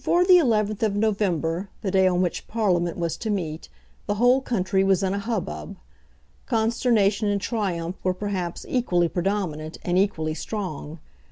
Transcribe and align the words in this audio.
Before 0.03 0.25
the 0.25 0.37
11th 0.39 0.81
of 0.81 0.95
November, 0.95 1.69
the 1.83 1.91
day 1.91 2.07
on 2.07 2.23
which 2.23 2.47
Parliament 2.47 2.97
was 2.97 3.15
to 3.17 3.29
meet, 3.29 3.69
the 4.07 4.15
whole 4.15 4.41
country 4.41 4.83
was 4.83 5.03
in 5.03 5.13
a 5.13 5.19
hubbub. 5.19 5.75
Consternation 6.47 7.29
and 7.29 7.39
triumph 7.39 7.97
were 8.03 8.15
perhaps 8.15 8.65
equally 8.67 9.07
predominant, 9.07 9.77
and 9.83 9.99
equally 9.99 10.33
strong. 10.33 10.97